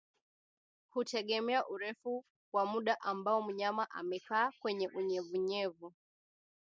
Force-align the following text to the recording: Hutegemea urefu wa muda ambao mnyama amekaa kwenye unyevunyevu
Hutegemea 0.89 1.67
urefu 1.67 2.25
wa 2.53 2.65
muda 2.65 3.01
ambao 3.01 3.41
mnyama 3.41 3.91
amekaa 3.91 4.51
kwenye 4.59 4.87
unyevunyevu 4.87 5.93